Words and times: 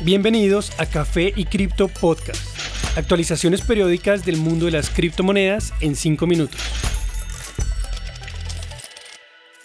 Bienvenidos 0.00 0.70
a 0.78 0.86
Café 0.86 1.32
y 1.34 1.46
Cripto 1.46 1.88
Podcast. 1.88 2.40
Actualizaciones 2.96 3.62
periódicas 3.62 4.24
del 4.24 4.36
mundo 4.36 4.66
de 4.66 4.70
las 4.70 4.90
criptomonedas 4.90 5.72
en 5.80 5.96
5 5.96 6.24
minutos. 6.24 6.60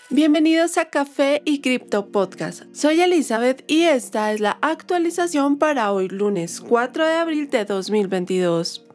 Bienvenidos 0.10 0.80
a 0.80 0.90
Café 0.90 1.44
y 1.46 1.62
Cripto 1.62 2.12
Podcast. 2.12 2.64
Soy 2.74 3.02
Elizabeth 3.02 3.64
y 3.68 3.84
esta 3.84 4.32
es 4.32 4.40
la 4.40 4.58
actualización 4.64 5.60
para 5.60 5.92
hoy 5.92 6.10
lunes 6.10 6.62
4 6.62 7.06
de 7.06 7.14
abril 7.14 7.50
de 7.52 7.66
2022. 7.66 8.88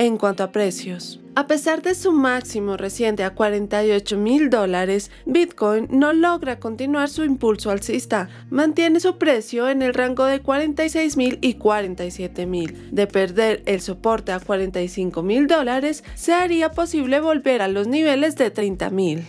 En 0.00 0.16
cuanto 0.16 0.42
a 0.42 0.50
precios, 0.50 1.20
a 1.34 1.46
pesar 1.46 1.82
de 1.82 1.94
su 1.94 2.10
máximo 2.10 2.78
reciente 2.78 3.22
a 3.22 3.34
48 3.34 4.16
mil 4.16 4.48
dólares, 4.48 5.10
Bitcoin 5.26 5.88
no 5.90 6.14
logra 6.14 6.58
continuar 6.58 7.10
su 7.10 7.22
impulso 7.22 7.70
alcista. 7.70 8.30
Mantiene 8.48 8.98
su 9.00 9.18
precio 9.18 9.68
en 9.68 9.82
el 9.82 9.92
rango 9.92 10.24
de 10.24 10.40
46 10.40 11.18
mil 11.18 11.38
y 11.42 11.52
47 11.52 12.46
mil. 12.46 12.88
De 12.90 13.06
perder 13.06 13.62
el 13.66 13.82
soporte 13.82 14.32
a 14.32 14.40
45 14.40 15.22
mil 15.22 15.46
dólares, 15.46 16.02
se 16.14 16.32
haría 16.32 16.70
posible 16.70 17.20
volver 17.20 17.60
a 17.60 17.68
los 17.68 17.86
niveles 17.86 18.36
de 18.36 18.50
30 18.50 18.88
mil. 18.88 19.26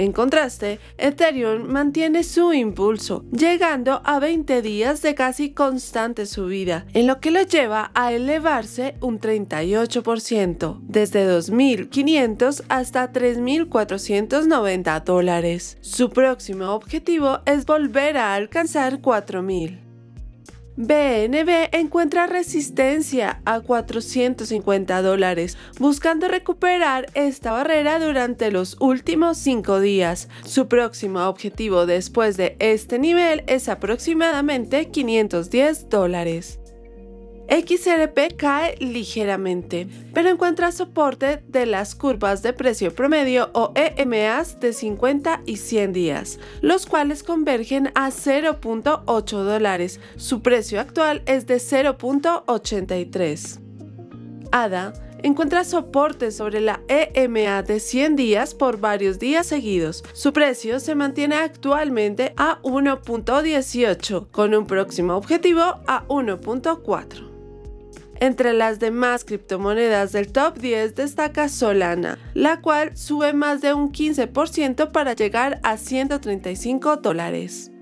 En 0.00 0.12
contraste, 0.12 0.80
Ethereum 0.96 1.70
mantiene 1.70 2.24
su 2.24 2.54
impulso, 2.54 3.26
llegando 3.32 4.00
a 4.02 4.18
20 4.18 4.62
días 4.62 5.02
de 5.02 5.14
casi 5.14 5.50
constante 5.50 6.24
subida, 6.24 6.86
en 6.94 7.06
lo 7.06 7.20
que 7.20 7.30
lo 7.30 7.42
lleva 7.42 7.90
a 7.92 8.14
elevarse 8.14 8.94
un 9.02 9.20
38%, 9.20 10.78
desde 10.80 11.28
2.500 11.28 12.64
hasta 12.70 13.12
3.490 13.12 15.04
dólares. 15.04 15.76
Su 15.82 16.08
próximo 16.08 16.70
objetivo 16.70 17.40
es 17.44 17.66
volver 17.66 18.16
a 18.16 18.32
alcanzar 18.32 19.02
4.000. 19.02 19.89
BNB 20.82 21.68
encuentra 21.72 22.26
resistencia 22.26 23.42
a 23.44 23.60
450 23.60 25.02
dólares, 25.02 25.58
buscando 25.78 26.26
recuperar 26.26 27.04
esta 27.12 27.52
barrera 27.52 27.98
durante 27.98 28.50
los 28.50 28.78
últimos 28.80 29.36
cinco 29.36 29.80
días. 29.80 30.30
Su 30.42 30.68
próximo 30.68 31.20
objetivo 31.28 31.84
después 31.84 32.38
de 32.38 32.56
este 32.60 32.98
nivel 32.98 33.44
es 33.46 33.68
aproximadamente 33.68 34.88
510 34.88 35.90
dólares. 35.90 36.59
XRP 37.50 38.36
cae 38.36 38.76
ligeramente, 38.78 39.88
pero 40.14 40.28
encuentra 40.28 40.70
soporte 40.70 41.42
de 41.48 41.66
las 41.66 41.96
curvas 41.96 42.42
de 42.42 42.52
precio 42.52 42.94
promedio 42.94 43.50
o 43.54 43.72
EMAs 43.74 44.60
de 44.60 44.72
50 44.72 45.42
y 45.46 45.56
100 45.56 45.92
días, 45.92 46.38
los 46.60 46.86
cuales 46.86 47.24
convergen 47.24 47.90
a 47.96 48.10
0.8 48.10 49.42
dólares. 49.42 49.98
Su 50.16 50.42
precio 50.42 50.80
actual 50.80 51.22
es 51.26 51.48
de 51.48 51.56
0.83. 51.56 53.58
ADA 54.52 54.92
encuentra 55.22 55.64
soporte 55.64 56.30
sobre 56.30 56.60
la 56.60 56.80
EMA 56.88 57.62
de 57.62 57.80
100 57.80 58.16
días 58.16 58.54
por 58.54 58.78
varios 58.78 59.18
días 59.18 59.46
seguidos. 59.46 60.04
Su 60.12 60.32
precio 60.32 60.78
se 60.78 60.94
mantiene 60.94 61.34
actualmente 61.34 62.32
a 62.36 62.60
1.18, 62.62 64.30
con 64.30 64.54
un 64.54 64.66
próximo 64.66 65.16
objetivo 65.16 65.80
a 65.86 66.06
1.4. 66.06 67.29
Entre 68.20 68.52
las 68.52 68.78
demás 68.78 69.24
criptomonedas 69.24 70.12
del 70.12 70.30
top 70.30 70.58
10 70.58 70.94
destaca 70.94 71.48
Solana, 71.48 72.18
la 72.34 72.60
cual 72.60 72.94
sube 72.94 73.32
más 73.32 73.62
de 73.62 73.72
un 73.72 73.92
15% 73.92 74.92
para 74.92 75.14
llegar 75.14 75.58
a 75.62 75.78
135 75.78 76.98
dólares. 76.98 77.72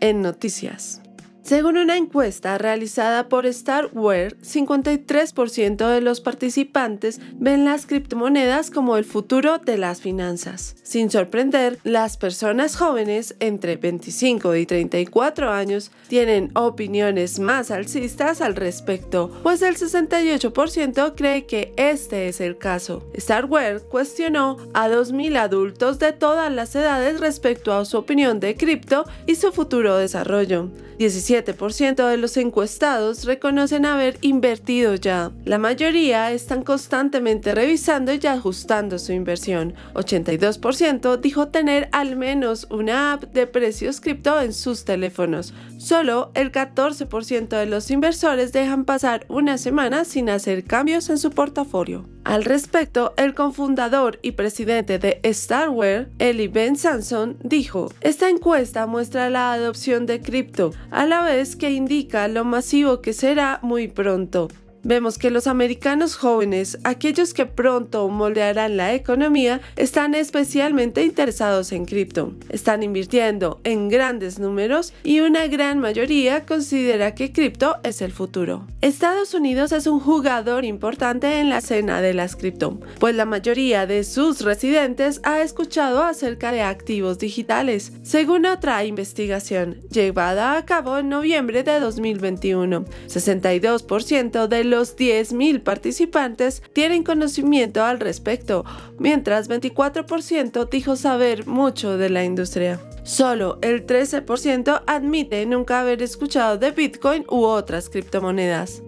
En 0.00 0.20
noticias. 0.20 1.00
Según 1.46 1.76
una 1.76 1.96
encuesta 1.96 2.58
realizada 2.58 3.28
por 3.28 3.46
Starware, 3.46 4.36
53% 4.40 5.88
de 5.88 6.00
los 6.00 6.20
participantes 6.20 7.20
ven 7.34 7.64
las 7.64 7.86
criptomonedas 7.86 8.72
como 8.72 8.96
el 8.96 9.04
futuro 9.04 9.58
de 9.58 9.78
las 9.78 10.00
finanzas. 10.00 10.74
Sin 10.82 11.08
sorprender, 11.08 11.78
las 11.84 12.16
personas 12.16 12.74
jóvenes 12.74 13.36
entre 13.38 13.76
25 13.76 14.56
y 14.56 14.66
34 14.66 15.52
años 15.52 15.92
tienen 16.08 16.50
opiniones 16.56 17.38
más 17.38 17.70
alcistas 17.70 18.40
al 18.40 18.56
respecto, 18.56 19.30
pues 19.44 19.62
el 19.62 19.76
68% 19.76 21.14
cree 21.14 21.46
que 21.46 21.72
este 21.76 22.26
es 22.26 22.40
el 22.40 22.58
caso. 22.58 23.08
Starware 23.16 23.82
cuestionó 23.82 24.56
a 24.74 24.88
2.000 24.88 25.36
adultos 25.36 26.00
de 26.00 26.12
todas 26.12 26.52
las 26.52 26.74
edades 26.74 27.20
respecto 27.20 27.72
a 27.72 27.84
su 27.84 27.98
opinión 27.98 28.40
de 28.40 28.56
cripto 28.56 29.04
y 29.28 29.36
su 29.36 29.52
futuro 29.52 29.96
desarrollo. 29.96 30.72
17% 30.98 31.35
de 31.42 32.16
los 32.16 32.36
encuestados 32.36 33.24
reconocen 33.24 33.86
haber 33.86 34.18
invertido 34.20 34.94
ya. 34.94 35.32
La 35.44 35.58
mayoría 35.58 36.32
están 36.32 36.62
constantemente 36.62 37.54
revisando 37.54 38.12
y 38.14 38.26
ajustando 38.26 38.98
su 38.98 39.12
inversión. 39.12 39.74
82% 39.94 41.20
dijo 41.20 41.48
tener 41.48 41.88
al 41.92 42.16
menos 42.16 42.66
una 42.70 43.12
app 43.12 43.24
de 43.32 43.46
precios 43.46 44.00
cripto 44.00 44.40
en 44.40 44.52
sus 44.52 44.84
teléfonos. 44.84 45.54
Solo 45.78 46.30
el 46.34 46.52
14% 46.52 47.48
de 47.48 47.66
los 47.66 47.90
inversores 47.90 48.52
dejan 48.52 48.84
pasar 48.84 49.26
una 49.28 49.58
semana 49.58 50.04
sin 50.04 50.30
hacer 50.30 50.64
cambios 50.64 51.08
en 51.10 51.18
su 51.18 51.30
portafolio. 51.30 52.15
Al 52.26 52.44
respecto, 52.44 53.14
el 53.16 53.34
cofundador 53.34 54.18
y 54.20 54.32
presidente 54.32 54.98
de 54.98 55.20
Starware, 55.32 56.08
Eli 56.18 56.48
Ben 56.48 56.74
Sanson, 56.74 57.36
dijo, 57.40 57.92
esta 58.00 58.28
encuesta 58.28 58.88
muestra 58.88 59.30
la 59.30 59.52
adopción 59.52 60.06
de 60.06 60.20
cripto, 60.20 60.72
a 60.90 61.06
la 61.06 61.22
vez 61.22 61.54
que 61.54 61.70
indica 61.70 62.26
lo 62.26 62.44
masivo 62.44 63.00
que 63.00 63.12
será 63.12 63.60
muy 63.62 63.86
pronto 63.86 64.48
vemos 64.86 65.18
que 65.18 65.30
los 65.30 65.48
americanos 65.48 66.14
jóvenes, 66.14 66.78
aquellos 66.84 67.34
que 67.34 67.44
pronto 67.44 68.08
moldearán 68.08 68.76
la 68.76 68.94
economía, 68.94 69.60
están 69.74 70.14
especialmente 70.14 71.02
interesados 71.02 71.72
en 71.72 71.84
cripto. 71.84 72.34
Están 72.50 72.84
invirtiendo 72.84 73.60
en 73.64 73.88
grandes 73.88 74.38
números 74.38 74.94
y 75.02 75.20
una 75.20 75.48
gran 75.48 75.80
mayoría 75.80 76.46
considera 76.46 77.14
que 77.16 77.32
cripto 77.32 77.76
es 77.82 78.00
el 78.00 78.12
futuro. 78.12 78.64
Estados 78.80 79.34
Unidos 79.34 79.72
es 79.72 79.88
un 79.88 79.98
jugador 79.98 80.64
importante 80.64 81.40
en 81.40 81.50
la 81.50 81.58
escena 81.58 82.00
de 82.00 82.14
las 82.14 82.36
cripto, 82.36 82.78
pues 83.00 83.16
la 83.16 83.24
mayoría 83.24 83.86
de 83.86 84.04
sus 84.04 84.42
residentes 84.42 85.20
ha 85.24 85.40
escuchado 85.40 86.04
acerca 86.04 86.52
de 86.52 86.62
activos 86.62 87.18
digitales, 87.18 87.92
según 88.04 88.46
otra 88.46 88.84
investigación 88.84 89.80
llevada 89.90 90.56
a 90.56 90.64
cabo 90.64 90.98
en 90.98 91.08
noviembre 91.08 91.64
de 91.64 91.80
2021. 91.80 92.84
62% 93.08 94.46
de 94.46 94.64
los 94.64 94.75
los 94.76 94.94
10.000 94.94 95.62
participantes 95.62 96.62
tienen 96.74 97.02
conocimiento 97.02 97.82
al 97.82 97.98
respecto, 97.98 98.62
mientras 98.98 99.48
24% 99.48 100.68
dijo 100.68 100.96
saber 100.96 101.46
mucho 101.46 101.96
de 101.96 102.10
la 102.10 102.24
industria. 102.24 102.78
Solo 103.02 103.58
el 103.62 103.86
13% 103.86 104.82
admite 104.86 105.46
nunca 105.46 105.80
haber 105.80 106.02
escuchado 106.02 106.58
de 106.58 106.72
Bitcoin 106.72 107.24
u 107.30 107.44
otras 107.44 107.88
criptomonedas. 107.88 108.82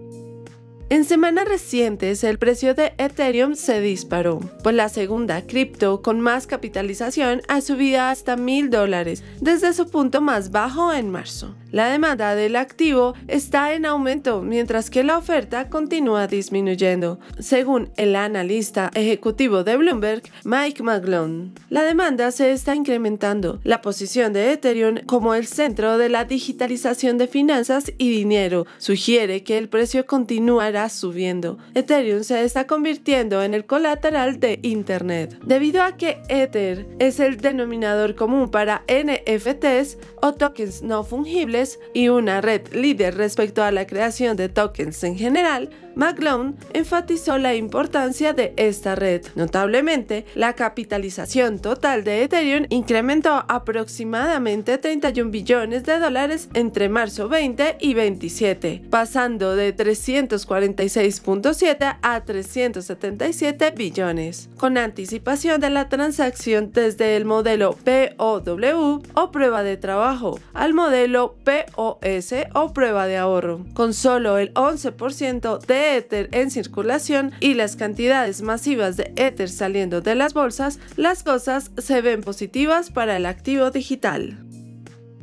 En 0.91 1.05
semanas 1.05 1.47
recientes, 1.47 2.23
el 2.23 2.39
precio 2.39 2.73
de 2.73 2.93
Ethereum 2.97 3.55
se 3.55 3.79
disparó, 3.79 4.39
pues 4.63 4.75
la 4.75 4.89
segunda 4.89 5.43
cripto 5.45 6.01
con 6.01 6.19
más 6.19 6.47
capitalización 6.47 7.41
ha 7.47 7.61
subido 7.61 8.01
hasta 8.01 8.37
mil 8.37 8.71
dólares 8.71 9.23
desde 9.39 9.73
su 9.73 9.87
punto 9.87 10.19
más 10.19 10.49
bajo 10.49 10.91
en 10.91 11.11
marzo. 11.11 11.55
La 11.71 11.87
demanda 11.87 12.33
del 12.33 12.55
activo 12.55 13.13
está 13.27 13.73
en 13.73 13.85
aumento 13.85 14.41
mientras 14.41 14.89
que 14.89 15.03
la 15.03 15.19
oferta 15.19 15.69
continúa 15.69 16.25
disminuyendo, 16.25 17.19
según 17.37 17.91
el 17.95 18.15
analista 18.15 18.89
ejecutivo 18.95 19.63
de 19.63 19.77
Bloomberg, 19.77 20.23
Mike 20.43 20.81
McGlone. 20.81 21.51
La 21.69 21.83
demanda 21.83 22.31
se 22.31 22.51
está 22.51 22.73
incrementando. 22.73 23.59
La 23.63 23.81
posición 23.81 24.33
de 24.33 24.51
Ethereum 24.51 25.05
como 25.05 25.35
el 25.35 25.45
centro 25.45 25.99
de 25.99 26.09
la 26.09 26.25
digitalización 26.25 27.19
de 27.19 27.27
finanzas 27.27 27.91
y 27.99 28.09
dinero 28.09 28.65
sugiere 28.79 29.43
que 29.43 29.59
el 29.59 29.69
precio 29.69 30.07
continuará 30.07 30.89
subiendo. 30.89 31.59
Ethereum 31.75 32.23
se 32.23 32.43
está 32.43 32.65
convirtiendo 32.65 33.43
en 33.43 33.53
el 33.53 33.65
colateral 33.65 34.39
de 34.39 34.59
Internet. 34.63 35.37
Debido 35.45 35.83
a 35.83 35.97
que 35.97 36.21
Ether 36.29 36.87
es 36.97 37.19
el 37.19 37.37
denominador 37.37 38.15
común 38.15 38.49
para 38.49 38.83
NFTs 38.87 39.97
o 40.21 40.33
tokens 40.33 40.81
no 40.81 41.03
fungibles, 41.03 41.58
y 41.93 42.09
una 42.09 42.41
red 42.41 42.73
líder 42.73 43.15
respecto 43.15 43.63
a 43.63 43.71
la 43.71 43.85
creación 43.85 44.37
de 44.37 44.49
tokens 44.49 45.03
en 45.03 45.17
general, 45.17 45.69
McGlone 45.95 46.53
enfatizó 46.73 47.37
la 47.37 47.55
importancia 47.55 48.31
de 48.31 48.53
esta 48.55 48.95
red. 48.95 49.25
Notablemente, 49.35 50.25
la 50.35 50.53
capitalización 50.53 51.59
total 51.59 52.03
de 52.03 52.23
Ethereum 52.23 52.67
incrementó 52.69 53.43
aproximadamente 53.49 54.77
31 54.77 55.29
billones 55.29 55.83
de 55.83 55.99
dólares 55.99 56.47
entre 56.53 56.87
marzo 56.87 57.27
20 57.27 57.77
y 57.81 57.93
27, 57.93 58.83
pasando 58.89 59.55
de 59.55 59.73
340 59.73 60.79
96.7 60.79 61.97
a 62.01 62.21
377 62.21 63.71
billones, 63.71 64.49
con 64.57 64.77
anticipación 64.77 65.61
de 65.61 65.69
la 65.69 65.89
transacción 65.89 66.71
desde 66.71 67.15
el 67.15 67.25
modelo 67.25 67.75
POW 67.75 69.03
o 69.13 69.31
prueba 69.31 69.63
de 69.63 69.77
trabajo 69.77 70.39
al 70.53 70.73
modelo 70.73 71.35
POS 71.49 72.33
o 72.53 72.73
prueba 72.73 73.07
de 73.07 73.17
ahorro, 73.17 73.65
con 73.73 73.95
solo 73.95 74.37
el 74.37 74.53
11% 74.53 75.65
de 75.65 75.97
Ether 75.97 76.29
en 76.31 76.51
circulación 76.51 77.31
y 77.39 77.55
las 77.55 77.75
cantidades 77.75 78.43
masivas 78.43 78.97
de 78.97 79.13
Ether 79.15 79.49
saliendo 79.49 80.01
de 80.01 80.13
las 80.13 80.35
bolsas, 80.35 80.79
las 80.95 81.23
cosas 81.23 81.71
se 81.77 82.01
ven 82.01 82.21
positivas 82.21 82.91
para 82.91 83.17
el 83.17 83.25
activo 83.25 83.71
digital. 83.71 84.48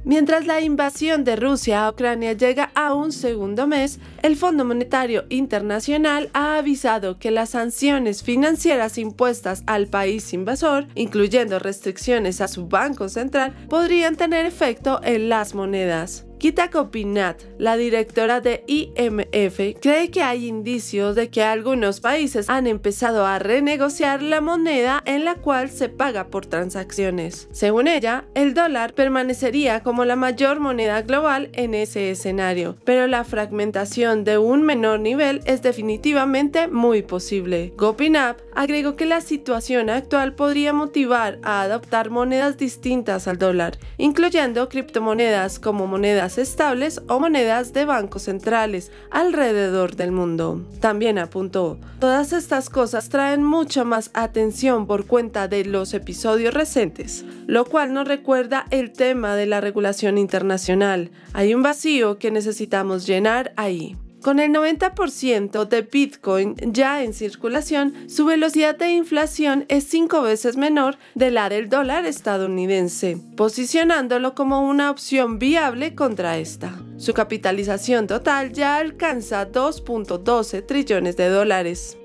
Mientras 0.06 0.46
la 0.46 0.60
invasión 0.60 1.24
de 1.24 1.34
Rusia 1.34 1.84
a 1.84 1.90
Ucrania 1.90 2.32
llega 2.32 2.70
a 2.76 2.94
un 2.94 3.10
segundo 3.10 3.66
mes, 3.66 3.98
el 4.22 4.36
Fondo 4.36 4.64
Monetario 4.64 5.24
Internacional 5.30 6.30
ha 6.32 6.58
avisado 6.58 7.18
que 7.18 7.32
las 7.32 7.50
sanciones 7.50 8.22
financieras 8.22 8.98
impuestas 8.98 9.64
al 9.66 9.88
país 9.88 10.32
invasor, 10.32 10.86
incluyendo 10.94 11.58
restricciones 11.58 12.40
a 12.40 12.46
su 12.46 12.68
banco 12.68 13.08
central, 13.08 13.52
podrían 13.68 14.14
tener 14.14 14.46
efecto 14.46 15.00
en 15.02 15.28
las 15.28 15.56
monedas. 15.56 16.24
Kita 16.46 16.70
Kopinat, 16.70 17.42
la 17.58 17.76
directora 17.76 18.40
de 18.40 18.62
IMF, 18.68 19.80
cree 19.80 20.12
que 20.12 20.22
hay 20.22 20.46
indicios 20.46 21.16
de 21.16 21.28
que 21.28 21.42
algunos 21.42 21.98
países 21.98 22.48
han 22.48 22.68
empezado 22.68 23.26
a 23.26 23.40
renegociar 23.40 24.22
la 24.22 24.40
moneda 24.40 25.02
en 25.06 25.24
la 25.24 25.34
cual 25.34 25.70
se 25.70 25.88
paga 25.88 26.28
por 26.28 26.46
transacciones. 26.46 27.48
Según 27.50 27.88
ella, 27.88 28.26
el 28.36 28.54
dólar 28.54 28.94
permanecería 28.94 29.82
como 29.82 30.04
la 30.04 30.14
mayor 30.14 30.60
moneda 30.60 31.02
global 31.02 31.50
en 31.52 31.74
ese 31.74 32.12
escenario, 32.12 32.76
pero 32.84 33.08
la 33.08 33.24
fragmentación 33.24 34.22
de 34.22 34.38
un 34.38 34.62
menor 34.62 35.00
nivel 35.00 35.40
es 35.46 35.62
definitivamente 35.62 36.68
muy 36.68 37.02
posible. 37.02 37.72
Gopinath 37.76 38.45
agregó 38.56 38.96
que 38.96 39.04
la 39.04 39.20
situación 39.20 39.90
actual 39.90 40.34
podría 40.34 40.72
motivar 40.72 41.38
a 41.42 41.60
adoptar 41.60 42.08
monedas 42.08 42.56
distintas 42.56 43.28
al 43.28 43.36
dólar, 43.36 43.78
incluyendo 43.98 44.70
criptomonedas 44.70 45.58
como 45.58 45.86
monedas 45.86 46.38
estables 46.38 47.02
o 47.06 47.20
monedas 47.20 47.74
de 47.74 47.84
bancos 47.84 48.22
centrales 48.22 48.90
alrededor 49.10 49.94
del 49.94 50.10
mundo. 50.10 50.64
También 50.80 51.18
apuntó, 51.18 51.78
todas 52.00 52.32
estas 52.32 52.70
cosas 52.70 53.10
traen 53.10 53.44
mucha 53.44 53.84
más 53.84 54.10
atención 54.14 54.86
por 54.86 55.06
cuenta 55.06 55.48
de 55.48 55.66
los 55.66 55.92
episodios 55.92 56.54
recientes, 56.54 57.26
lo 57.46 57.66
cual 57.66 57.92
nos 57.92 58.08
recuerda 58.08 58.66
el 58.70 58.92
tema 58.92 59.36
de 59.36 59.44
la 59.44 59.60
regulación 59.60 60.16
internacional. 60.16 61.10
Hay 61.34 61.54
un 61.54 61.62
vacío 61.62 62.18
que 62.18 62.30
necesitamos 62.30 63.06
llenar 63.06 63.52
ahí. 63.56 63.96
Con 64.26 64.40
el 64.40 64.50
90% 64.50 65.68
de 65.68 65.82
Bitcoin 65.82 66.56
ya 66.72 67.04
en 67.04 67.14
circulación, 67.14 67.94
su 68.08 68.24
velocidad 68.24 68.76
de 68.76 68.90
inflación 68.90 69.66
es 69.68 69.84
cinco 69.84 70.20
veces 70.22 70.56
menor 70.56 70.98
de 71.14 71.30
la 71.30 71.48
del 71.48 71.68
dólar 71.68 72.06
estadounidense, 72.06 73.18
posicionándolo 73.36 74.34
como 74.34 74.68
una 74.68 74.90
opción 74.90 75.38
viable 75.38 75.94
contra 75.94 76.38
esta. 76.38 76.76
Su 76.96 77.14
capitalización 77.14 78.08
total 78.08 78.52
ya 78.52 78.78
alcanza 78.78 79.48
2.12 79.48 80.66
trillones 80.66 81.16
de 81.16 81.28
dólares. 81.28 81.96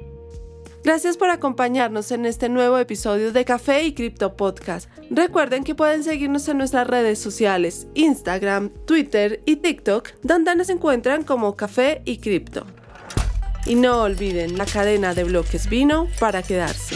Gracias 0.83 1.15
por 1.15 1.29
acompañarnos 1.29 2.11
en 2.11 2.25
este 2.25 2.49
nuevo 2.49 2.79
episodio 2.79 3.31
de 3.31 3.45
Café 3.45 3.83
y 3.83 3.93
Cripto 3.93 4.35
Podcast. 4.35 4.89
Recuerden 5.11 5.63
que 5.63 5.75
pueden 5.75 6.03
seguirnos 6.03 6.47
en 6.47 6.57
nuestras 6.57 6.87
redes 6.87 7.19
sociales, 7.19 7.85
Instagram, 7.93 8.71
Twitter 8.87 9.43
y 9.45 9.57
TikTok, 9.57 10.09
donde 10.23 10.55
nos 10.55 10.69
encuentran 10.69 11.23
como 11.23 11.55
Café 11.55 12.01
y 12.05 12.17
Cripto. 12.17 12.65
Y 13.67 13.75
no 13.75 14.01
olviden, 14.01 14.57
la 14.57 14.65
cadena 14.65 15.13
de 15.13 15.23
bloques 15.23 15.69
vino 15.69 16.07
para 16.19 16.41
quedarse. 16.41 16.95